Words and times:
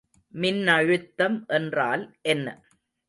மின்னழுத்தம் 0.33 1.37
என்றால் 1.49 2.03
என்ன? 2.25 2.47